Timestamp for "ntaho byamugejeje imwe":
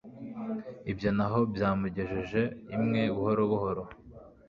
1.15-3.01